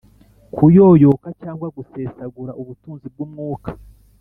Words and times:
Kuyoyoka 0.53 1.27
cyangwa 1.41 1.67
gusesagura 1.77 2.51
ubutunzi 2.61 3.05
bw'Umwuka, 3.13 3.69